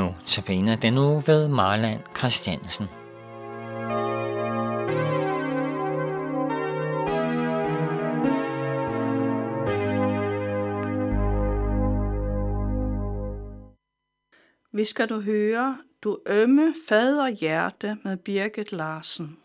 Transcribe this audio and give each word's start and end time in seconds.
Nu 0.00 0.14
tabiner 0.26 0.76
den 0.76 0.92
nu 0.92 1.20
ved 1.20 1.48
Marland 1.48 2.00
Christiansen. 2.18 2.86
Vi 14.72 14.84
skal 14.84 15.08
du 15.08 15.20
høre 15.20 15.78
Du 16.04 16.18
ømme 16.26 16.74
faderhjerte 16.88 17.96
med 18.04 18.16
Birgit 18.16 18.72
Larsen. 18.72 19.36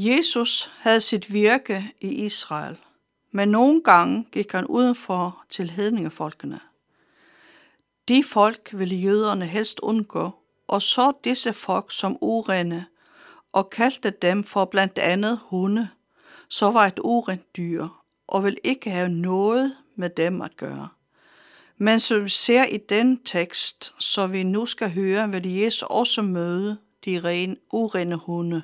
Jesus 0.00 0.70
havde 0.78 1.00
sit 1.00 1.32
virke 1.32 1.92
i 2.00 2.08
Israel, 2.08 2.76
men 3.30 3.48
nogle 3.48 3.82
gange 3.82 4.26
gik 4.32 4.52
han 4.52 4.66
udenfor 4.66 5.44
til 5.50 5.70
hedningefolkene. 5.70 6.60
De 8.08 8.24
folk 8.24 8.70
ville 8.72 8.96
jøderne 8.96 9.46
helst 9.46 9.80
undgå, 9.80 10.30
og 10.68 10.82
så 10.82 11.12
disse 11.24 11.52
folk 11.52 11.92
som 11.92 12.18
urene, 12.20 12.86
og 13.52 13.70
kaldte 13.70 14.10
dem 14.10 14.44
for 14.44 14.64
blandt 14.64 14.98
andet 14.98 15.40
hunde, 15.42 15.88
så 16.48 16.70
var 16.70 16.86
et 16.86 17.00
urent 17.04 17.56
dyr, 17.56 17.88
og 18.26 18.44
vil 18.44 18.58
ikke 18.64 18.90
have 18.90 19.08
noget 19.08 19.76
med 19.96 20.10
dem 20.10 20.42
at 20.42 20.56
gøre. 20.56 20.88
Men 21.76 22.00
som 22.00 22.24
vi 22.24 22.30
ser 22.30 22.64
i 22.64 22.76
den 22.76 23.24
tekst, 23.24 23.94
så 23.98 24.26
vi 24.26 24.42
nu 24.42 24.66
skal 24.66 24.90
høre, 24.90 25.30
vil 25.30 25.54
Jesus 25.54 25.82
også 25.82 26.22
møde 26.22 26.78
de 27.04 27.20
ren, 27.24 27.56
urene 27.72 28.16
hunde. 28.16 28.62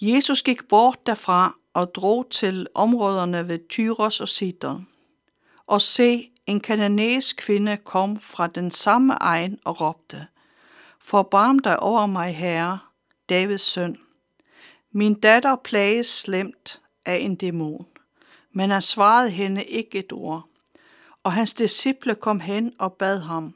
Jesus 0.00 0.42
gik 0.42 0.68
bort 0.68 1.06
derfra 1.06 1.56
og 1.74 1.94
drog 1.94 2.30
til 2.30 2.66
områderne 2.74 3.48
ved 3.48 3.68
Tyros 3.68 4.20
og 4.20 4.28
Sidon. 4.28 4.88
Og 5.66 5.80
se, 5.80 6.30
en 6.46 6.60
kananæisk 6.60 7.36
kvinde 7.36 7.76
kom 7.76 8.20
fra 8.20 8.46
den 8.46 8.70
samme 8.70 9.14
egen 9.14 9.58
og 9.64 9.80
råbte, 9.80 10.26
Forbarm 11.00 11.58
dig 11.58 11.80
over 11.80 12.06
mig, 12.06 12.36
herre, 12.36 12.78
Davids 13.28 13.62
søn. 13.62 13.98
Min 14.92 15.20
datter 15.20 15.56
plages 15.56 16.06
slemt 16.06 16.80
af 17.04 17.16
en 17.16 17.34
dæmon. 17.34 17.86
Men 18.52 18.70
han 18.70 18.82
svarede 18.82 19.30
hende 19.30 19.64
ikke 19.64 19.98
et 19.98 20.12
ord. 20.12 20.48
Og 21.22 21.32
hans 21.32 21.54
disciple 21.54 22.14
kom 22.14 22.40
hen 22.40 22.72
og 22.78 22.92
bad 22.92 23.20
ham, 23.20 23.54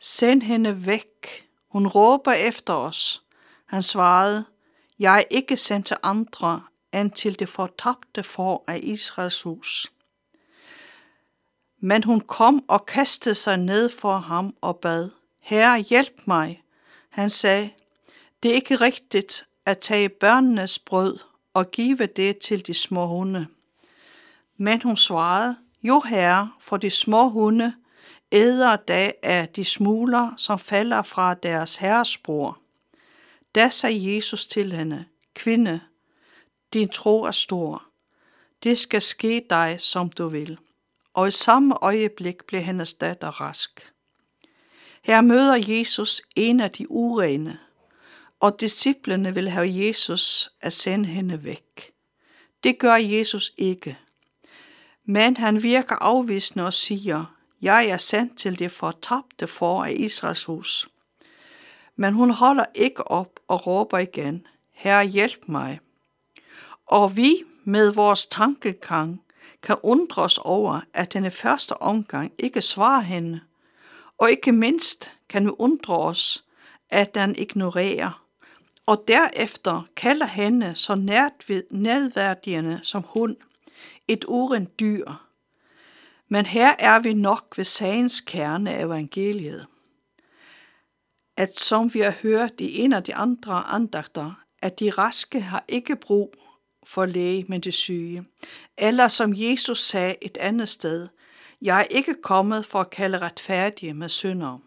Send 0.00 0.42
hende 0.42 0.86
væk, 0.86 1.46
hun 1.68 1.86
råber 1.86 2.32
efter 2.32 2.72
os. 2.72 3.22
Han 3.66 3.82
svarede, 3.82 4.44
jeg 4.98 5.26
ikke 5.30 5.56
sendte 5.56 6.04
andre 6.04 6.62
end 6.92 7.10
til 7.10 7.38
det 7.38 7.48
fortabte 7.48 8.22
for 8.22 8.64
af 8.66 8.80
Israels 8.82 9.42
hus. 9.42 9.92
Men 11.80 12.04
hun 12.04 12.20
kom 12.20 12.64
og 12.68 12.86
kastede 12.86 13.34
sig 13.34 13.56
ned 13.56 13.88
for 13.88 14.18
ham 14.18 14.56
og 14.60 14.76
bad, 14.76 15.10
Herre, 15.40 15.78
hjælp 15.78 16.20
mig. 16.24 16.62
Han 17.08 17.30
sagde, 17.30 17.70
det 18.42 18.50
er 18.50 18.54
ikke 18.54 18.76
rigtigt 18.76 19.46
at 19.66 19.78
tage 19.78 20.08
børnenes 20.08 20.78
brød 20.78 21.18
og 21.54 21.70
give 21.70 22.06
det 22.06 22.38
til 22.38 22.66
de 22.66 22.74
små 22.74 23.06
hunde. 23.06 23.46
Men 24.56 24.82
hun 24.82 24.96
svarede, 24.96 25.56
jo 25.82 26.00
herre, 26.00 26.52
for 26.60 26.76
de 26.76 26.90
små 26.90 27.28
hunde 27.28 27.74
æder 28.32 28.76
da 28.76 29.12
af 29.22 29.48
de 29.48 29.64
smuler, 29.64 30.34
som 30.36 30.58
falder 30.58 31.02
fra 31.02 31.34
deres 31.34 31.76
herres 31.76 32.18
bord. 32.18 32.63
Da 33.54 33.68
sagde 33.68 34.16
Jesus 34.16 34.46
til 34.46 34.72
hende, 34.72 35.04
Kvinde, 35.34 35.80
din 36.72 36.88
tro 36.88 37.22
er 37.22 37.30
stor. 37.30 37.84
Det 38.62 38.78
skal 38.78 39.02
ske 39.02 39.46
dig, 39.50 39.76
som 39.80 40.10
du 40.10 40.28
vil. 40.28 40.58
Og 41.14 41.28
i 41.28 41.30
samme 41.30 41.74
øjeblik 41.82 42.44
blev 42.44 42.60
hendes 42.60 42.94
datter 42.94 43.40
rask. 43.40 43.92
Her 45.02 45.20
møder 45.20 45.54
Jesus 45.68 46.22
en 46.36 46.60
af 46.60 46.70
de 46.70 46.90
urene, 46.90 47.58
og 48.40 48.60
disciplene 48.60 49.34
vil 49.34 49.48
have 49.48 49.86
Jesus 49.86 50.50
at 50.60 50.72
sende 50.72 51.08
hende 51.08 51.44
væk. 51.44 51.92
Det 52.64 52.78
gør 52.78 52.94
Jesus 52.94 53.52
ikke. 53.56 53.98
Men 55.04 55.36
han 55.36 55.62
virker 55.62 55.96
afvisende 55.96 56.66
og 56.66 56.72
siger, 56.72 57.24
jeg 57.62 57.88
er 57.88 57.96
sendt 57.96 58.38
til 58.38 58.58
det 58.58 58.72
fortabte 58.72 59.46
for 59.46 59.84
af 59.84 59.92
Israels 59.92 60.44
hus. 60.44 60.88
Men 61.96 62.14
hun 62.14 62.30
holder 62.30 62.64
ikke 62.74 63.10
op 63.10 63.40
og 63.48 63.66
råber 63.66 63.98
igen, 63.98 64.46
Herre 64.72 65.06
hjælp 65.06 65.42
mig. 65.46 65.80
Og 66.86 67.16
vi 67.16 67.42
med 67.64 67.92
vores 67.92 68.26
tankegang 68.26 69.22
kan 69.62 69.76
undre 69.82 70.22
os 70.22 70.38
over, 70.38 70.80
at 70.94 71.12
den 71.12 71.30
første 71.30 71.82
omgang 71.82 72.32
ikke 72.38 72.62
svarer 72.62 73.00
hende, 73.00 73.40
og 74.18 74.30
ikke 74.30 74.52
mindst 74.52 75.12
kan 75.28 75.46
vi 75.46 75.50
undre 75.58 75.98
os, 75.98 76.44
at 76.90 77.14
den 77.14 77.36
ignorerer, 77.36 78.24
og 78.86 79.04
derefter 79.08 79.82
kalder 79.96 80.26
hende 80.26 80.74
så 80.74 80.94
nedværdigende 81.70 82.80
som 82.82 83.04
hund, 83.08 83.36
et 84.08 84.24
urent 84.28 84.80
dyr. 84.80 85.12
Men 86.28 86.46
her 86.46 86.72
er 86.78 86.98
vi 86.98 87.12
nok 87.12 87.54
ved 87.56 87.64
sagens 87.64 88.20
kerne 88.20 88.74
af 88.74 88.84
evangeliet. 88.84 89.66
At 91.36 91.58
som 91.58 91.94
vi 91.94 92.00
har 92.00 92.14
hørt 92.22 92.60
i 92.60 92.78
en 92.78 92.92
af 92.92 93.02
de 93.02 93.14
andre 93.14 93.54
andagter, 93.54 94.44
at 94.62 94.80
de 94.80 94.90
raske 94.90 95.40
har 95.40 95.64
ikke 95.68 95.96
brug 95.96 96.34
for 96.86 97.06
læge, 97.06 97.44
men 97.48 97.60
de 97.60 97.72
syge. 97.72 98.24
Eller 98.78 99.08
som 99.08 99.32
Jesus 99.36 99.80
sagde 99.80 100.16
et 100.22 100.36
andet 100.36 100.68
sted, 100.68 101.08
jeg 101.62 101.80
er 101.80 101.84
ikke 101.84 102.14
kommet 102.22 102.66
for 102.66 102.80
at 102.80 102.90
kalde 102.90 103.18
retfærdige 103.18 103.94
med 103.94 104.08
syndere. 104.08 104.60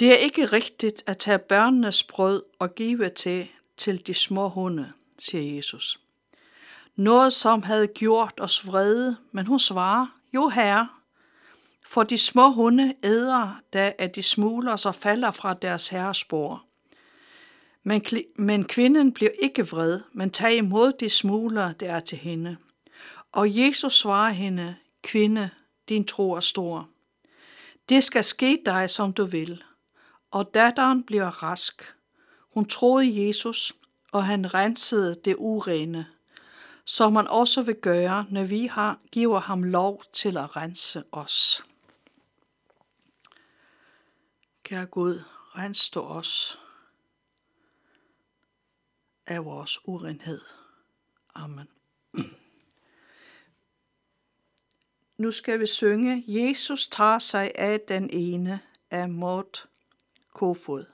Det 0.00 0.12
er 0.12 0.16
ikke 0.16 0.46
rigtigt 0.46 1.02
at 1.06 1.18
tage 1.18 1.38
børnenes 1.38 2.02
brød 2.02 2.42
og 2.58 2.74
give 2.74 3.08
til 3.08 3.48
til 3.76 4.06
de 4.06 4.14
små 4.14 4.48
hunde, 4.48 4.92
siger 5.18 5.56
Jesus. 5.56 6.00
Noget, 6.96 7.32
som 7.32 7.62
havde 7.62 7.86
gjort 7.86 8.34
os 8.40 8.66
vrede, 8.66 9.16
men 9.32 9.46
hun 9.46 9.58
svarer, 9.58 10.06
jo 10.34 10.48
herre, 10.48 10.88
for 11.88 12.02
de 12.02 12.18
små 12.18 12.50
hunde 12.50 12.94
æder, 13.02 13.60
da 13.72 13.92
at 13.98 14.16
de 14.16 14.22
smuler 14.22 14.76
sig 14.76 14.94
falder 14.94 15.30
fra 15.30 15.54
deres 15.54 15.88
herrespor. 15.88 16.64
Men, 17.82 18.04
men 18.36 18.64
kvinden 18.64 19.12
bliver 19.12 19.30
ikke 19.42 19.68
vred, 19.68 20.00
men 20.12 20.30
tager 20.30 20.54
imod 20.54 20.92
de 20.92 21.08
smuler, 21.08 21.72
der 21.72 21.92
er 21.92 22.00
til 22.00 22.18
hende. 22.18 22.56
Og 23.32 23.56
Jesus 23.58 23.94
svarer 23.94 24.30
hende, 24.30 24.76
kvinde, 25.02 25.50
din 25.88 26.04
tro 26.04 26.32
er 26.32 26.40
stor. 26.40 26.88
Det 27.88 28.02
skal 28.04 28.24
ske 28.24 28.62
dig, 28.66 28.90
som 28.90 29.12
du 29.12 29.24
vil. 29.24 29.64
Og 30.30 30.54
datteren 30.54 31.02
bliver 31.02 31.42
rask. 31.42 31.94
Hun 32.54 32.64
troede 32.64 33.26
Jesus, 33.26 33.72
og 34.12 34.24
han 34.24 34.54
rensede 34.54 35.16
det 35.24 35.36
urene, 35.38 36.06
som 36.84 37.12
man 37.12 37.28
også 37.28 37.62
vil 37.62 37.74
gøre, 37.74 38.26
når 38.30 38.44
vi 38.44 38.66
har, 38.66 38.98
giver 39.12 39.40
ham 39.40 39.62
lov 39.62 40.02
til 40.12 40.36
at 40.36 40.56
rense 40.56 41.02
os. 41.12 41.62
Kære 44.68 44.86
Gud, 44.86 45.22
rens 45.56 45.90
du 45.90 46.00
os 46.00 46.58
af 49.26 49.44
vores 49.44 49.78
urenhed. 49.84 50.40
Amen. 51.34 51.68
Nu 55.16 55.30
skal 55.30 55.60
vi 55.60 55.66
synge, 55.66 56.24
Jesus 56.26 56.88
tager 56.88 57.18
sig 57.18 57.52
af 57.54 57.80
den 57.80 58.10
ene 58.12 58.60
af 58.90 59.08
Mort 59.08 59.68
Kofod. 60.34 60.84